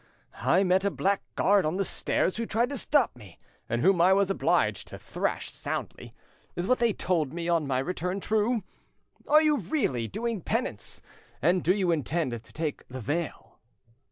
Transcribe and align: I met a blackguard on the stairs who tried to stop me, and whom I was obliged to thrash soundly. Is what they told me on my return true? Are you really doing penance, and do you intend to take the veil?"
I 0.41 0.63
met 0.63 0.83
a 0.83 0.89
blackguard 0.89 1.63
on 1.63 1.77
the 1.77 1.85
stairs 1.85 2.37
who 2.37 2.47
tried 2.47 2.69
to 2.69 2.77
stop 2.79 3.15
me, 3.15 3.37
and 3.69 3.83
whom 3.83 4.01
I 4.01 4.13
was 4.13 4.31
obliged 4.31 4.87
to 4.87 4.97
thrash 4.97 5.51
soundly. 5.51 6.15
Is 6.55 6.65
what 6.65 6.79
they 6.79 6.91
told 6.91 7.33
me 7.33 7.47
on 7.47 7.67
my 7.67 7.77
return 7.77 8.19
true? 8.19 8.63
Are 9.27 9.43
you 9.43 9.57
really 9.57 10.07
doing 10.07 10.41
penance, 10.41 11.03
and 11.39 11.63
do 11.63 11.71
you 11.71 11.91
intend 11.91 12.31
to 12.31 12.39
take 12.51 12.87
the 12.87 12.99
veil?" 12.99 13.59